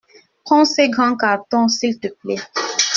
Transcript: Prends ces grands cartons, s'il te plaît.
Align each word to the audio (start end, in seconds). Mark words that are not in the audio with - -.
Prends 0.45 0.65
ces 0.65 0.89
grands 0.89 1.15
cartons, 1.15 1.67
s'il 1.67 1.99
te 1.99 2.07
plaît. 2.07 2.41